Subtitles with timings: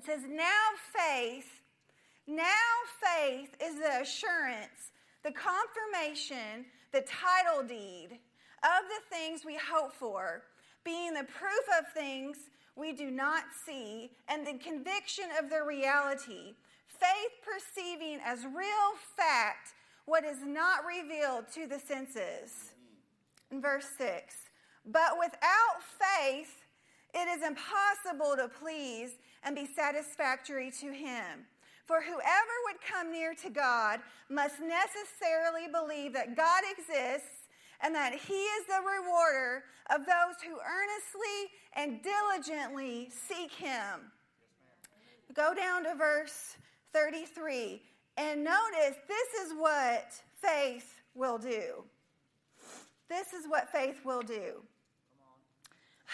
[0.00, 0.46] It says, Now
[0.96, 1.60] faith,
[2.26, 2.46] now
[3.02, 4.92] faith is the assurance,
[5.22, 8.18] the confirmation, the title deed
[8.62, 10.44] of the things we hope for,
[10.84, 12.38] being the proof of things
[12.76, 16.54] we do not see, and the conviction of their reality.
[16.86, 19.74] Faith perceiving as real fact
[20.06, 22.72] what is not revealed to the senses.
[23.52, 24.34] In verse 6
[24.86, 26.56] But without faith,
[27.12, 29.10] it is impossible to please
[29.44, 31.46] and be satisfactory to Him.
[31.86, 37.48] For whoever would come near to God must necessarily believe that God exists
[37.82, 44.12] and that He is the rewarder of those who earnestly and diligently seek Him.
[45.34, 46.56] Go down to verse
[46.92, 47.82] 33
[48.16, 50.12] and notice this is what
[50.42, 51.84] faith will do.
[53.08, 54.62] This is what faith will do.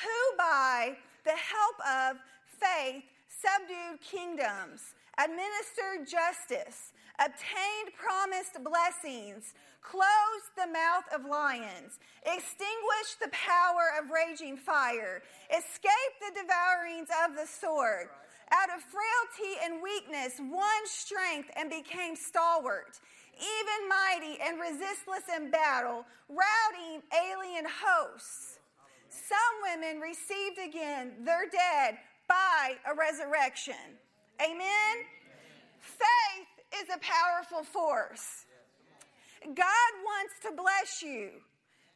[0.03, 2.17] Who, by the help of
[2.61, 3.05] faith,
[3.37, 13.93] subdued kingdoms, administered justice, obtained promised blessings, closed the mouth of lions, extinguished the power
[14.01, 18.09] of raging fire, escaped the devourings of the sword.
[18.53, 23.01] Out of frailty and weakness, won strength and became stalwart,
[23.35, 28.59] even mighty and resistless in battle, routing alien hosts.
[29.09, 31.99] Some women received again their dead
[32.29, 33.99] by a resurrection.
[34.43, 34.95] Amen?
[35.81, 38.45] Faith is a powerful force.
[39.43, 41.31] God wants to bless you.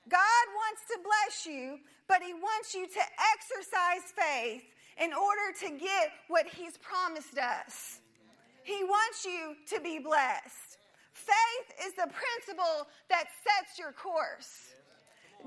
[0.08, 3.02] God wants to bless you, but He wants you to
[3.34, 4.62] exercise faith
[5.02, 8.00] in order to get what He's promised us.
[8.62, 10.78] He wants you to be blessed.
[11.12, 14.72] Faith is the principle that sets your course.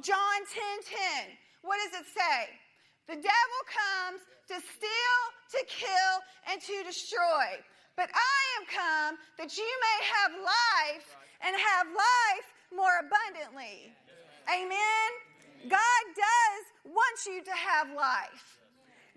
[0.01, 0.63] John 10
[1.25, 1.37] 10.
[1.61, 2.49] What does it say?
[3.07, 5.19] The devil comes to steal,
[5.51, 6.13] to kill,
[6.51, 7.59] and to destroy.
[7.95, 11.07] But I am come that you may have life
[11.45, 13.93] and have life more abundantly.
[14.49, 15.09] Amen.
[15.69, 18.59] God does want you to have life.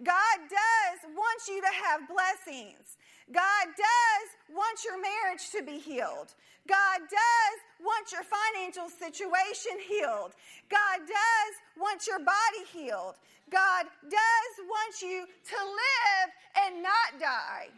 [0.04, 2.96] God does want you to have blessings.
[3.32, 6.34] God does want your marriage to be healed.
[6.69, 10.32] God does want your financial situation healed.
[10.70, 13.14] God does want your body healed.
[13.50, 16.28] God does want you to live
[16.66, 17.69] and not die.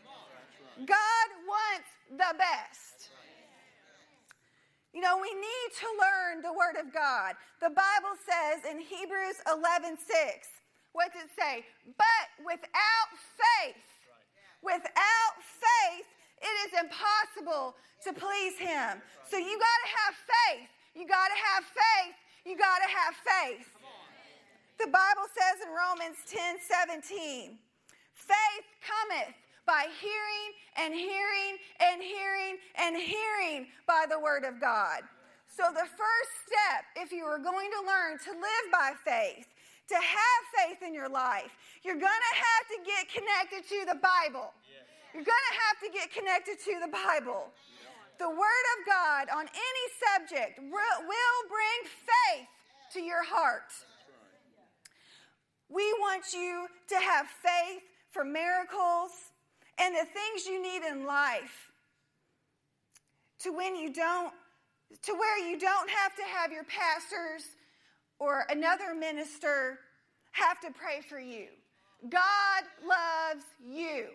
[0.87, 3.11] God wants the best.
[4.95, 7.37] You know, we need to learn the Word of God.
[7.61, 10.49] The Bible says in Hebrews 11 6,
[10.93, 11.65] what does it say?
[11.97, 13.77] But without faith,
[14.63, 16.07] without faith,
[16.39, 17.75] it is impossible
[18.05, 19.03] to please Him.
[19.27, 20.71] So you got to have faith.
[20.95, 22.17] You got to have faith.
[22.47, 23.67] You got to have faith.
[24.79, 27.59] The Bible says in Romans 10 17,
[28.15, 29.35] faith cometh
[29.67, 30.49] by hearing
[30.79, 35.03] and hearing and hearing and hearing by the word of God.
[35.51, 39.49] So, the first step, if you are going to learn to live by faith,
[39.89, 41.51] to have faith in your life,
[41.83, 44.53] you're going to have to get connected to the Bible.
[45.15, 47.49] You're going to have to get connected to the Bible.
[48.19, 52.49] The Word of God on any subject will bring faith
[52.93, 53.73] to your heart.
[55.71, 59.11] We want you to have faith for miracles
[59.79, 61.71] and the things you need in life
[63.41, 64.33] to when you don't
[65.03, 67.45] to where you don't have to have your pastors
[68.19, 69.79] or another minister
[70.33, 71.47] have to pray for you.
[72.09, 74.07] God loves you.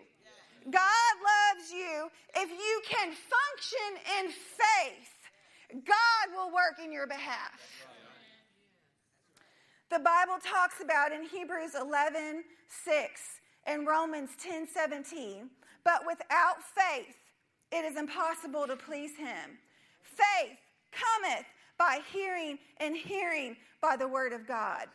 [0.70, 2.08] God loves you.
[2.36, 7.60] If you can function in faith, God will work in your behalf.
[9.90, 12.44] The Bible talks about in Hebrews 11
[12.84, 13.20] 6
[13.66, 15.50] and Romans 10 17,
[15.84, 17.16] but without faith,
[17.70, 19.58] it is impossible to please him.
[20.02, 20.58] Faith
[20.90, 21.46] cometh
[21.78, 24.86] by hearing, and hearing by the word of God.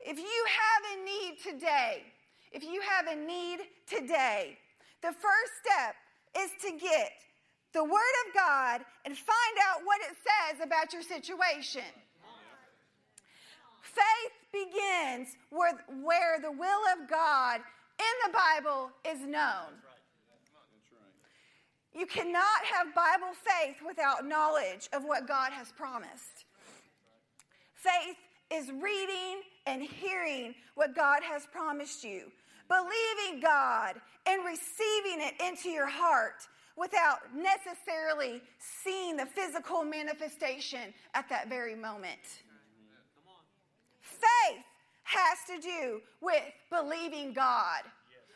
[0.00, 2.02] If you have a need today,
[2.52, 4.58] if you have a need today,
[5.00, 5.94] the first step
[6.38, 7.12] is to get
[7.72, 11.82] the Word of God and find out what it says about your situation.
[13.80, 17.60] Faith begins where, where the will of God
[17.98, 19.72] in the Bible is known.
[21.94, 26.46] You cannot have Bible faith without knowledge of what God has promised.
[27.74, 28.16] Faith
[28.50, 32.30] is reading and hearing what God has promised you,
[32.68, 33.94] believing God
[34.26, 36.46] and receiving it into your heart
[36.76, 42.20] without necessarily seeing the physical manifestation at that very moment.
[44.00, 44.64] Faith
[45.02, 47.82] has to do with believing God.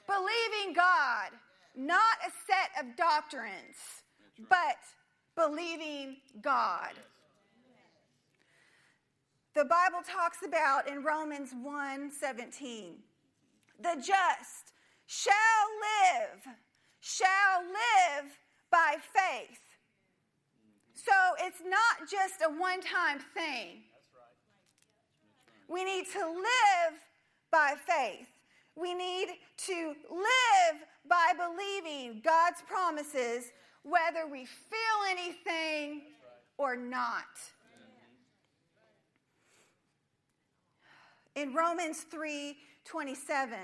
[0.07, 1.31] Believing God,
[1.77, 3.77] not a set of doctrines,
[4.49, 4.79] but
[5.37, 6.93] believing God.
[9.55, 12.97] The Bible talks about in Romans 1 17,
[13.81, 14.73] the just
[15.07, 15.33] shall
[16.13, 16.55] live,
[17.01, 18.33] shall live
[18.71, 19.61] by faith.
[20.95, 23.83] So it's not just a one time thing.
[25.69, 27.01] We need to live
[27.51, 28.29] by faith.
[28.77, 29.29] We need
[29.67, 33.53] to live by believing God's promises,
[33.83, 36.03] whether we feel anything
[36.59, 37.25] or not.
[41.35, 43.59] In Romans 3 27,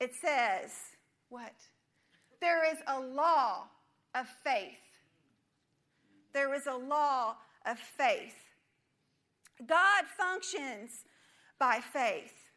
[0.00, 0.72] it says,
[1.28, 1.54] What?
[2.40, 3.64] There is a law
[4.14, 4.78] of faith.
[6.32, 7.36] There is a law
[7.66, 8.36] of faith.
[9.66, 11.04] God functions
[11.58, 12.47] by faith.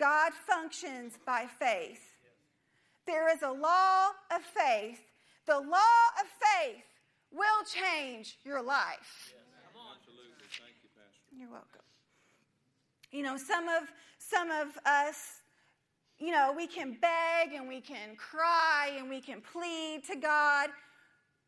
[0.00, 2.00] God functions by faith.
[3.06, 4.98] There is a law of faith.
[5.46, 6.84] The law of faith
[7.30, 9.34] will change your life.
[11.36, 11.84] You're welcome.
[13.12, 13.82] You know, some of
[14.18, 15.42] some of us,
[16.18, 20.70] you know, we can beg and we can cry and we can plead to God,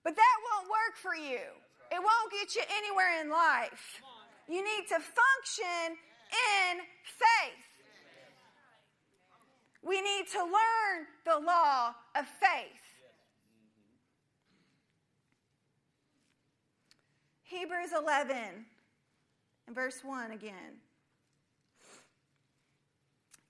[0.04, 1.40] but that won't work for you.
[1.90, 4.02] It won't get you anywhere in life.
[4.48, 5.96] You need to function
[6.32, 7.71] in faith.
[9.82, 12.82] We need to learn the law of faith.
[17.42, 18.36] Hebrews 11
[19.66, 20.80] and verse 1 again.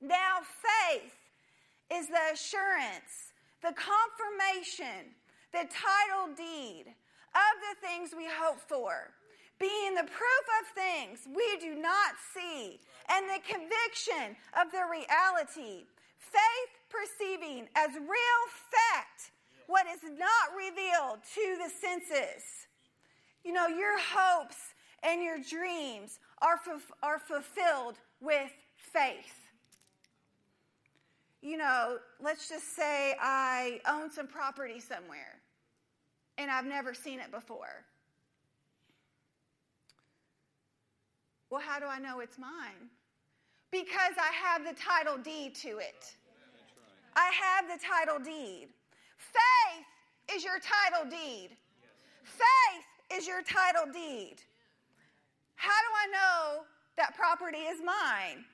[0.01, 1.13] Now, faith
[1.93, 3.33] is the assurance,
[3.63, 5.15] the confirmation,
[5.53, 9.13] the title deed of the things we hope for,
[9.61, 15.85] being the proof of things we do not see, and the conviction of the reality.
[16.23, 19.33] Faith perceiving as real fact
[19.67, 22.45] what is not revealed to the senses.
[23.45, 24.57] You know, your hopes
[25.03, 26.61] and your dreams are,
[27.03, 29.43] are fulfilled with faith
[31.43, 35.41] you know, let's just say I own some property somewhere
[36.39, 37.85] and I've never seen it before.
[41.51, 42.89] Well, how do I know it's mine?
[43.73, 46.15] Because I have the title deed to it.
[47.17, 48.69] I have the title deed.
[49.17, 51.57] Faith is your title deed.
[52.23, 54.37] Faith is your title deed.
[55.57, 56.65] How do I know
[56.97, 58.45] that property is mine?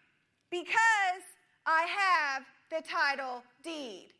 [0.50, 1.23] Because
[1.67, 4.11] I have the title deed.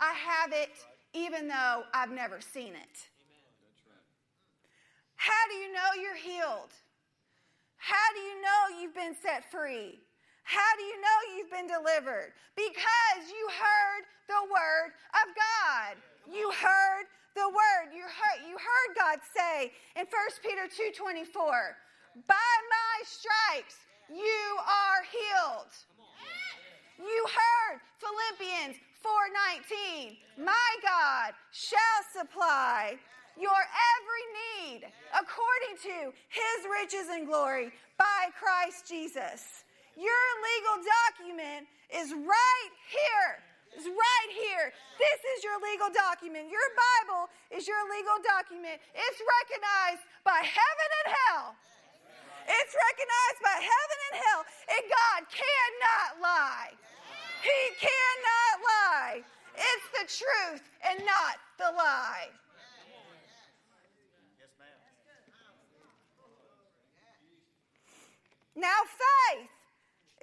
[0.00, 0.70] I have it
[1.12, 3.08] even though I've never seen it.
[5.16, 6.72] How do you know you're healed?
[7.76, 10.00] How do you know you've been set free?
[10.46, 12.30] How do you know you've been delivered?
[12.54, 15.98] Because you heard the word of God.
[16.30, 17.90] You heard the word.
[17.90, 21.76] You heard, you heard God say in 1 Peter 2:24,
[22.26, 23.76] "By my stripes
[24.08, 25.74] you are healed."
[26.98, 30.16] You heard Philippians 4:19.
[30.38, 32.98] My God shall supply
[33.36, 39.65] your every need according to his riches and glory by Christ Jesus.
[39.96, 43.40] Your legal document is right here.
[43.76, 44.72] Is right here.
[44.96, 46.48] This is your legal document.
[46.48, 48.80] Your Bible is your legal document.
[48.92, 51.46] It's recognized by heaven and hell.
[52.46, 56.72] It's recognized by heaven and hell, and God cannot lie.
[57.42, 59.16] He cannot lie.
[59.52, 62.28] It's the truth and not the lie.
[68.56, 69.55] Now, faith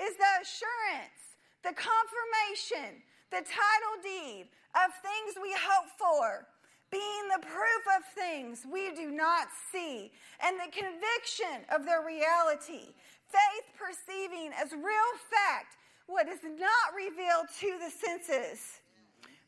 [0.04, 1.24] is the assurance,
[1.64, 6.48] the confirmation, the title deed of things we hope for,
[6.92, 10.12] being the proof of things we do not see,
[10.44, 12.94] and the conviction of their reality.
[13.32, 18.84] Faith perceiving as real fact what is not revealed to the senses.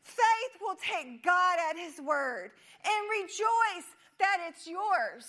[0.02, 2.50] Faith will take God at His word
[2.84, 5.26] and rejoice that it's yours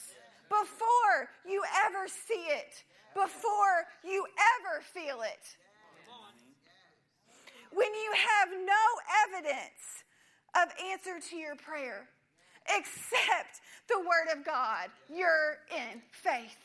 [0.49, 2.83] before you ever see it,
[3.17, 4.25] before you
[4.61, 5.57] ever feel it.
[7.73, 8.85] When you have no
[9.25, 10.05] evidence
[10.55, 12.07] of answer to your prayer
[12.69, 16.57] except the word of God, you're in faith.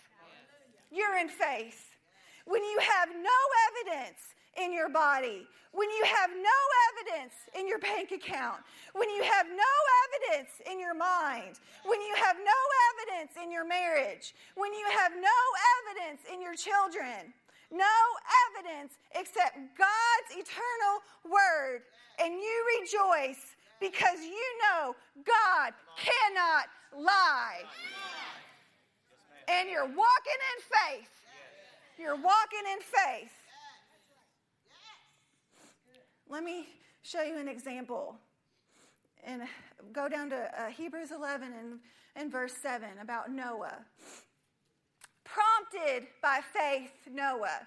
[0.91, 1.97] You're in faith.
[2.45, 3.39] When you have no
[3.71, 4.21] evidence
[4.61, 6.59] in your body, when you have no
[6.93, 8.61] evidence in your bank account,
[8.93, 9.73] when you have no
[10.05, 12.61] evidence in your mind, when you have no
[12.93, 15.39] evidence in your marriage, when you have no
[15.81, 17.33] evidence in your children,
[17.73, 17.99] no
[18.53, 21.81] evidence except God's eternal word.
[22.23, 24.95] And you rejoice because you know
[25.25, 27.65] God cannot lie.
[29.49, 31.11] And you're walking in faith.
[31.99, 33.33] You're walking in faith.
[36.29, 36.67] Let me
[37.03, 38.17] show you an example.
[39.25, 39.43] And
[39.93, 41.79] go down to uh, Hebrews 11 and,
[42.17, 43.85] and verse 7 about Noah.
[45.25, 47.67] Prompted by faith, Noah,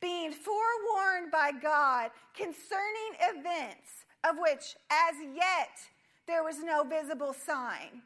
[0.00, 5.78] being forewarned by God concerning events of which as yet
[6.26, 8.02] there was no visible sign,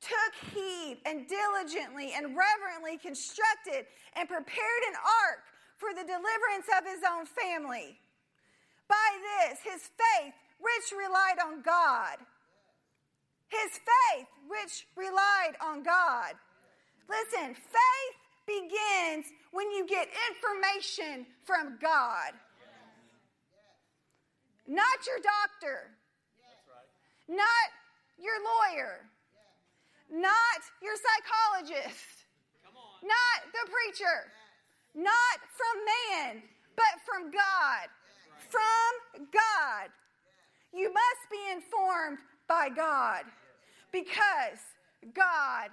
[0.00, 5.44] took heed and diligently and reverently constructed and prepared an ark
[5.76, 7.98] for the deliverance of his own family.
[8.88, 12.18] By this, his faith, which relied on God,
[13.48, 16.34] his faith, which relied on God.
[17.08, 22.32] Listen, faith begins when you get information from God.
[24.66, 25.90] Not your doctor.
[27.28, 27.68] Not
[28.18, 29.00] your lawyer.
[30.10, 32.24] Not your psychologist.
[33.02, 34.32] Not the preacher.
[34.94, 36.42] Not from man,
[36.76, 37.88] but from God
[38.48, 39.90] from God.
[40.72, 43.24] You must be informed by God
[43.92, 44.58] because
[45.14, 45.70] God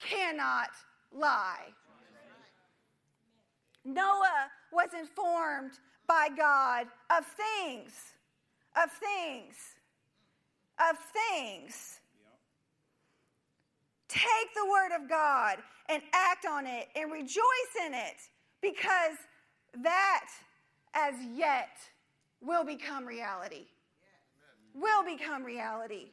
[0.00, 0.70] cannot
[1.12, 1.72] lie.
[3.84, 5.72] Noah was informed
[6.06, 7.92] by God of things,
[8.76, 9.54] of things,
[10.78, 12.00] of things.
[14.08, 18.16] Take the word of God and act on it and rejoice in it
[18.62, 19.16] because
[19.82, 20.28] that
[20.94, 21.76] as yet
[22.44, 23.66] will become reality.
[24.74, 26.10] Will become reality.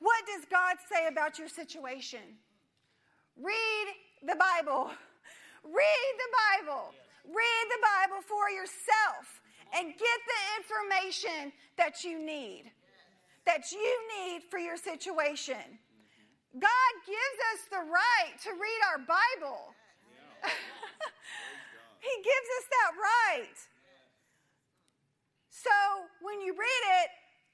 [0.00, 2.20] What does God say about your situation?
[3.40, 3.86] Read
[4.26, 4.90] the Bible.
[5.64, 6.92] Read the Bible.
[7.24, 9.40] Read the Bible for yourself
[9.72, 12.64] and get the information that you need.
[13.46, 15.78] That you need for your situation.
[16.58, 19.74] God gives us the right to read our Bible.
[22.02, 23.58] He gives us that right.
[25.48, 25.70] So
[26.18, 27.08] when you read it,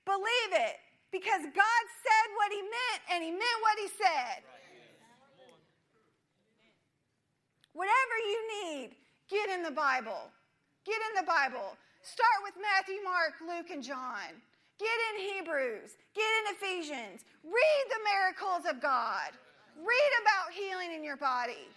[0.09, 0.81] believe it
[1.13, 4.41] because God said what He meant and He meant what He said.
[7.77, 8.89] Whatever you need,
[9.29, 10.33] get in the Bible.
[10.85, 11.77] Get in the Bible.
[12.03, 14.33] Start with Matthew, Mark, Luke, and John.
[14.81, 15.93] Get in Hebrews.
[16.15, 17.29] Get in Ephesians.
[17.45, 19.31] Read the miracles of God.
[19.77, 21.69] Read about healing in your body.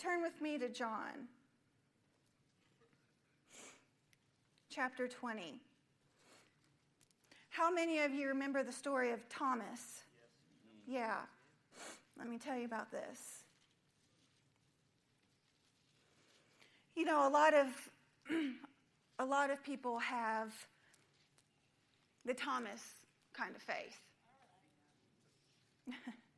[0.00, 1.28] Turn with me to John
[4.70, 5.60] chapter 20.
[7.50, 10.04] How many of you remember the story of Thomas?
[10.86, 11.18] Yeah.
[12.18, 13.42] Let me tell you about this.
[16.96, 17.66] You know, a lot of
[19.18, 20.54] a lot of people have
[22.24, 22.80] the Thomas
[23.34, 24.00] kind of faith.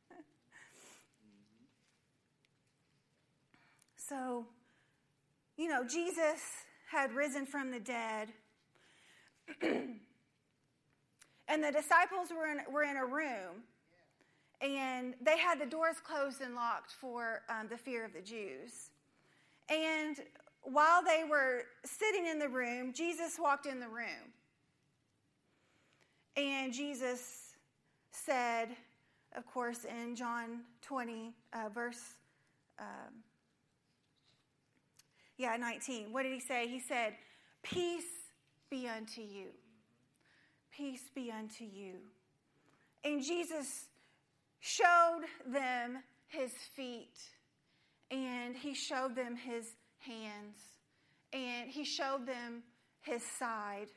[4.09, 4.45] So,
[5.55, 6.41] you know, Jesus
[6.91, 8.29] had risen from the dead.
[9.61, 13.63] and the disciples were in, were in a room,
[14.61, 18.89] and they had the doors closed and locked for um, the fear of the Jews.
[19.69, 20.17] And
[20.63, 24.33] while they were sitting in the room, Jesus walked in the room.
[26.35, 27.55] And Jesus
[28.11, 28.69] said,
[29.35, 32.15] of course, in John 20, uh, verse
[32.79, 33.13] um,
[35.37, 36.11] yeah, 19.
[36.11, 36.67] What did he say?
[36.67, 37.13] He said,
[37.63, 38.03] Peace
[38.69, 39.47] be unto you.
[40.75, 41.95] Peace be unto you.
[43.03, 43.85] And Jesus
[44.59, 47.19] showed them his feet,
[48.09, 50.57] and he showed them his hands,
[51.31, 52.63] and he showed them
[53.01, 53.87] his side.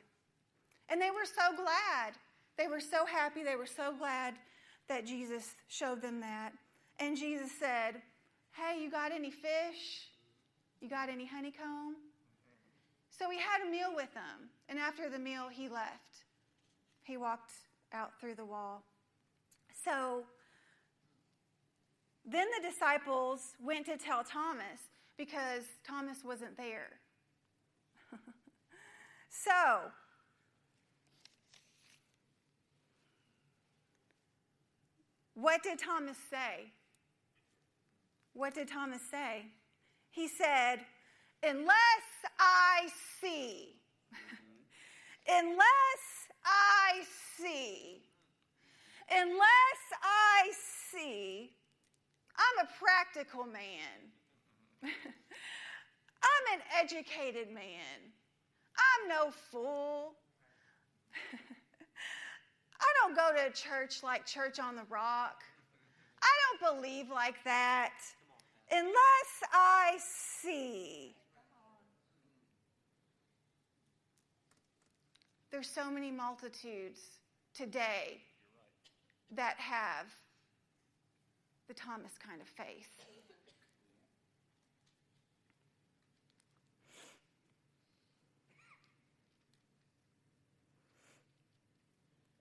[0.89, 2.13] And they were so glad.
[2.57, 3.43] They were so happy.
[3.43, 4.35] They were so glad
[4.89, 6.51] that Jesus showed them that.
[6.99, 8.01] And Jesus said,
[8.51, 10.09] Hey, you got any fish?
[10.87, 11.97] You got any honeycomb?
[13.09, 14.47] So he had a meal with them.
[14.69, 16.23] And after the meal, he left.
[17.03, 17.51] He walked
[17.91, 18.83] out through the wall.
[19.83, 20.23] So
[22.25, 24.79] then the disciples went to tell Thomas
[25.17, 27.01] because Thomas wasn't there.
[29.29, 29.91] so,
[35.33, 36.71] what did Thomas say?
[38.31, 39.47] What did Thomas say?
[40.17, 40.79] He said,
[41.43, 42.07] Unless
[42.39, 42.89] I
[43.21, 43.75] see,
[44.11, 45.45] mm-hmm.
[45.45, 46.03] unless
[46.43, 47.03] I
[47.37, 48.01] see,
[49.09, 50.51] Unless I
[50.91, 51.51] see,
[52.35, 54.11] I'm a practical man.
[54.83, 55.09] Mm-hmm.
[56.23, 58.11] I'm an educated man.
[58.75, 60.15] I'm no fool.
[62.81, 65.43] I don't go to a church like Church on the Rock.
[66.21, 67.93] I don't believe like that
[68.71, 69.97] unless I
[70.41, 71.15] see.
[75.51, 76.99] There's so many multitudes
[77.53, 78.21] today
[79.31, 80.07] that have
[81.67, 82.89] the Thomas kind of faith.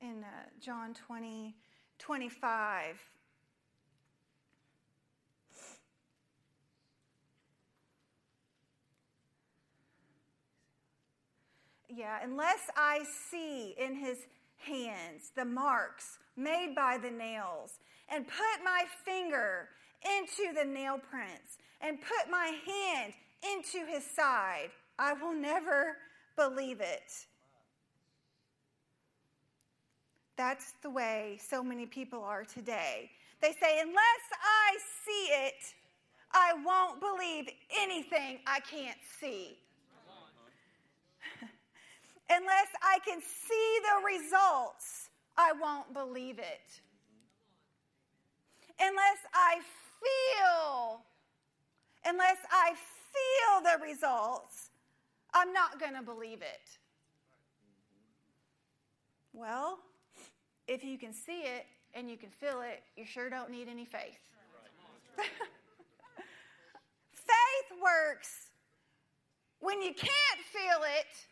[0.01, 1.57] In uh, John 20,
[1.99, 3.01] 25,
[11.97, 14.19] yeah, unless I see in his
[14.59, 19.69] hands the marks made by the nails, and put my finger
[20.05, 23.13] into the nail prints, and put my hand
[23.55, 25.97] into his side, I will never
[26.37, 27.27] believe it.
[30.37, 33.11] That's the way so many people are today.
[33.41, 35.75] They say, unless I see it,
[36.33, 37.49] I won't believe
[37.81, 39.57] anything I can't see.
[42.31, 46.81] Unless I can see the results, I won't believe it.
[48.79, 49.61] Unless I
[50.01, 51.01] feel,
[52.05, 54.71] unless I feel the results,
[55.33, 56.79] I'm not going to believe it.
[59.33, 59.79] Well,
[60.67, 63.85] if you can see it and you can feel it, you sure don't need any
[63.85, 64.19] faith.
[67.11, 68.49] faith works
[69.61, 71.27] when you can't feel it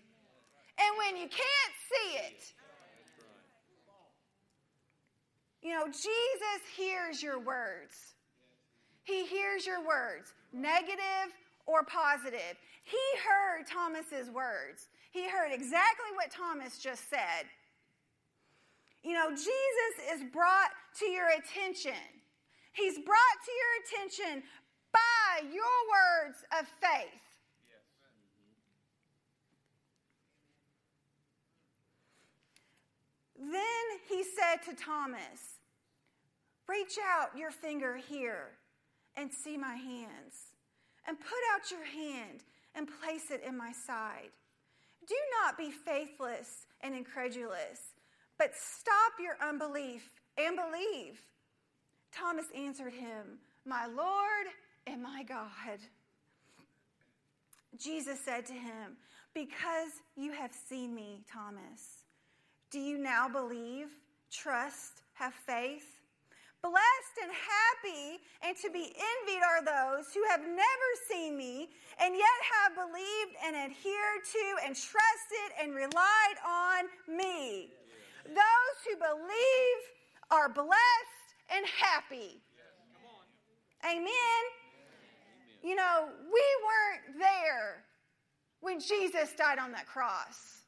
[0.79, 2.53] and when you can't see it.
[5.63, 8.15] You know, Jesus hears your words.
[9.05, 11.33] He hears your words, negative
[11.67, 12.57] or positive.
[12.85, 14.89] He heard Thomas's words.
[15.11, 17.47] He heard exactly what Thomas just said.
[19.03, 21.93] You know, Jesus is brought to your attention.
[22.73, 24.43] He's brought to your attention
[24.93, 27.21] by your words of faith.
[33.39, 35.59] Then he said to Thomas,
[36.69, 38.49] Reach out your finger here
[39.17, 40.53] and see my hands,
[41.07, 42.43] and put out your hand
[42.75, 44.31] and place it in my side.
[45.07, 47.93] Do not be faithless and incredulous,
[48.39, 51.21] but stop your unbelief and believe.
[52.11, 54.47] Thomas answered him, My Lord
[54.87, 55.79] and my God.
[57.77, 58.97] Jesus said to him,
[59.35, 62.04] Because you have seen me, Thomas
[62.75, 63.87] do you now believe,
[64.33, 65.87] trust, have faith?
[66.61, 71.69] Blessed and happy and to be envied are those who have never seen me
[72.03, 77.71] and yet have believed and adhered to and trusted and relied on me.
[78.27, 79.81] Those who believe
[80.33, 82.41] are blessed and happy.
[83.85, 84.43] Amen.
[85.63, 87.85] You know, we weren't there
[88.63, 90.64] when Jesus died on that cross.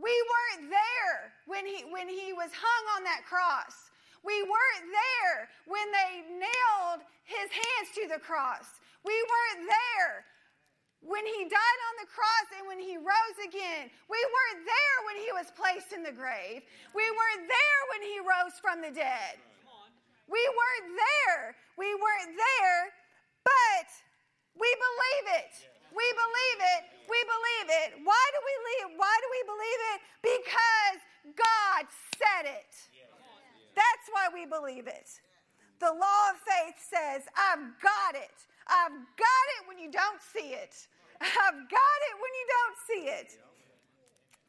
[0.00, 3.92] We weren't there when he, when he was hung on that cross.
[4.24, 8.80] We weren't there when they nailed his hands to the cross.
[9.04, 10.24] We weren't there
[11.00, 13.88] when he died on the cross and when he rose again.
[14.08, 16.60] We weren't there when he was placed in the grave.
[16.92, 19.40] We weren't there when he rose from the dead.
[20.28, 21.56] We weren't there.
[21.80, 22.80] We weren't there,
[23.42, 23.88] but
[24.56, 25.52] we believe it.
[25.90, 26.82] We believe it.
[27.30, 27.90] Believe it.
[28.02, 28.88] Why do we leave?
[28.98, 29.98] Why do we believe it?
[30.34, 30.98] Because
[31.38, 31.82] God
[32.18, 32.72] said it.
[33.78, 35.08] That's why we believe it.
[35.78, 38.36] The law of faith says, I've got it.
[38.66, 40.74] I've got it when you don't see it.
[41.20, 43.38] I've got it when you don't see it.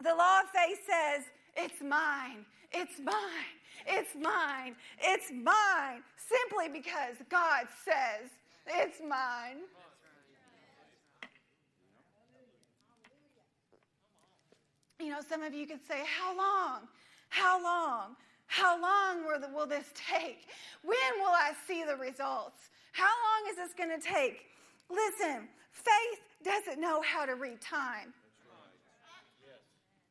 [0.03, 2.45] The law of faith says, It's mine.
[2.71, 3.55] It's mine.
[3.85, 4.75] It's mine.
[4.99, 6.03] It's mine.
[6.17, 8.31] Simply because God says,
[8.67, 9.67] It's mine.
[15.01, 16.87] You know, some of you could say, How long?
[17.29, 18.15] How long?
[18.45, 20.47] How long will this take?
[20.83, 22.69] When will I see the results?
[22.91, 24.45] How long is this going to take?
[24.89, 28.13] Listen, faith doesn't know how to read time.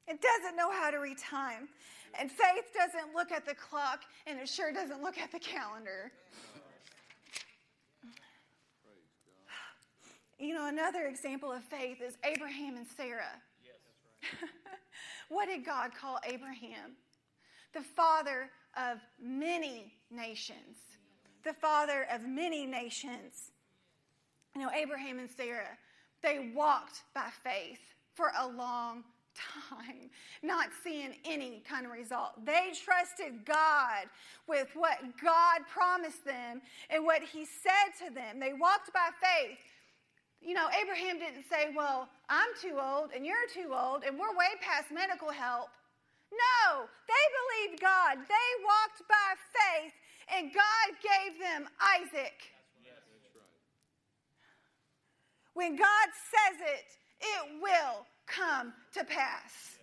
[0.08, 1.68] It doesn't know how to read time.
[2.18, 6.10] And faith doesn't look at the clock, and it sure doesn't look at the calendar.
[10.38, 13.40] You know, another example of faith is Abraham and Sarah.
[15.30, 16.96] What did God call Abraham?
[17.72, 20.76] The father of many nations.
[21.44, 23.52] The father of many nations.
[24.56, 25.78] You know, Abraham and Sarah,
[26.20, 27.78] they walked by faith
[28.12, 29.04] for a long
[29.70, 30.10] time,
[30.42, 32.44] not seeing any kind of result.
[32.44, 34.06] They trusted God
[34.48, 38.40] with what God promised them and what He said to them.
[38.40, 39.58] They walked by faith.
[40.40, 44.34] You know, Abraham didn't say, Well, I'm too old and you're too old and we're
[44.36, 45.68] way past medical help.
[46.32, 47.24] No, they
[47.68, 48.16] believed God.
[48.16, 49.92] They walked by faith
[50.32, 52.50] and God gave them Isaac.
[55.54, 56.86] When God says it,
[57.20, 59.76] it will come to pass.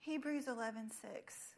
[0.00, 1.53] Hebrews 11 6.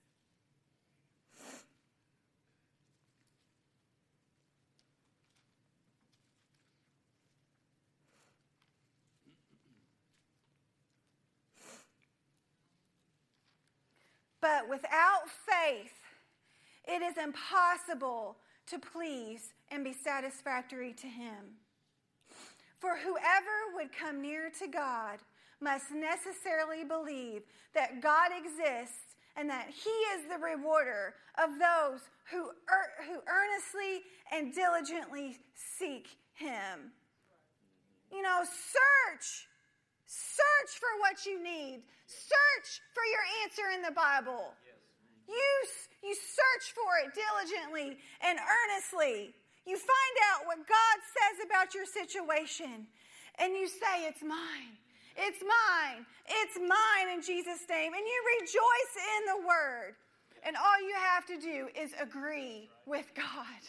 [14.46, 15.92] But without faith,
[16.87, 18.37] it is impossible
[18.68, 21.59] to please and be satisfactory to Him.
[22.78, 25.18] For whoever would come near to God
[25.61, 27.42] must necessarily believe
[27.74, 34.02] that God exists and that He is the rewarder of those who, er- who earnestly
[34.30, 35.38] and diligently
[35.76, 36.92] seek Him.
[38.12, 39.48] You know, search.
[40.06, 41.82] Search for what you need.
[42.07, 44.55] Search for your answer in the Bible.
[45.27, 45.53] You,
[46.03, 49.35] you search for it diligently and earnestly.
[49.66, 52.87] You find out what God says about your situation,
[53.38, 54.79] and you say, It's mine.
[55.16, 56.07] It's mine.
[56.29, 57.92] It's mine in Jesus' name.
[57.95, 59.97] And you rejoice in the word.
[60.45, 63.62] And all you have to do is agree with God.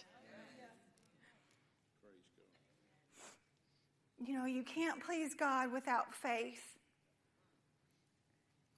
[4.19, 6.76] You know, you can't please God without faith.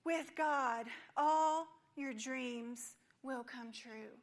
[0.05, 0.85] With God,
[1.17, 4.17] all your dreams will come true.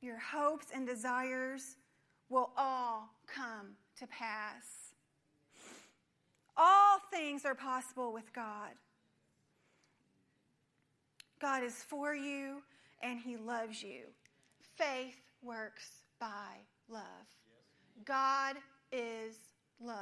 [0.00, 1.76] Your hopes and desires
[2.30, 4.94] will all come to pass.
[6.56, 8.70] All things are possible with God.
[11.40, 12.62] God is for you
[13.02, 14.02] and He loves you.
[14.76, 16.56] Faith works by
[16.88, 17.02] love.
[18.04, 18.56] God
[18.92, 19.36] is
[19.80, 19.96] love.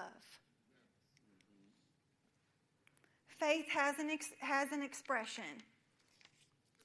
[3.39, 5.45] Faith has an, ex- has an expression,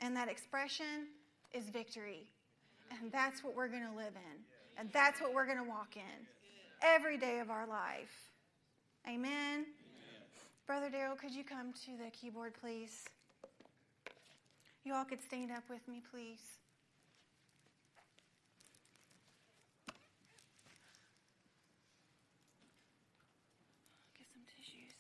[0.01, 1.07] and that expression
[1.53, 2.29] is victory.
[3.01, 4.39] And that's what we're going to live in.
[4.77, 6.27] And that's what we're going to walk in
[6.81, 8.29] every day of our life.
[9.07, 9.31] Amen.
[9.31, 9.65] Amen.
[10.67, 13.05] Brother Daryl, could you come to the keyboard, please?
[14.83, 16.41] You all could stand up with me, please.
[24.17, 24.93] Get some tissues.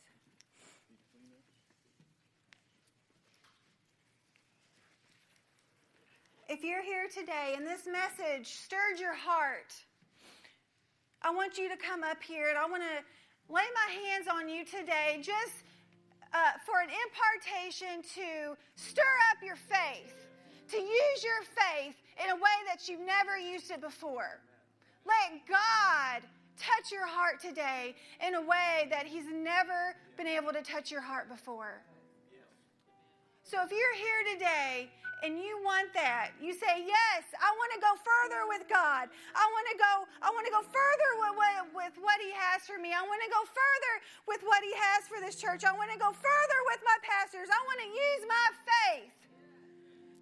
[6.63, 9.75] If you're here today and this message stirred your heart,
[11.21, 14.47] I want you to come up here and I want to lay my hands on
[14.47, 15.67] you today just
[16.31, 20.15] uh, for an impartation to stir up your faith,
[20.71, 24.39] to use your faith in a way that you've never used it before.
[25.05, 26.23] Let God
[26.57, 27.93] touch your heart today
[28.25, 31.81] in a way that He's never been able to touch your heart before.
[33.43, 34.87] So if you're here today
[35.19, 39.11] and you want that, you say, "Yes, I want to go further with God.
[39.35, 39.91] I want to go.
[40.23, 42.95] I want to go further with, with, with what He has for me.
[42.95, 43.93] I want to go further
[44.27, 45.67] with what He has for this church.
[45.67, 47.51] I want to go further with my pastors.
[47.51, 49.17] I want to use my faith."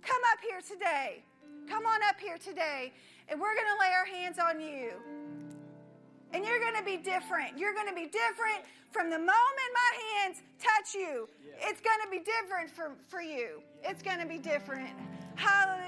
[0.02, 1.24] Come up here today.
[1.70, 2.92] Come on up here today,
[3.30, 4.98] and we're going to lay our hands on you.
[6.34, 7.58] And you're going to be different.
[7.58, 11.28] You're going to be different from the moment my hands touch you.
[11.60, 13.62] It's going to be different for, for you.
[13.84, 14.92] It's going to be different.
[15.36, 15.82] Hallelujah.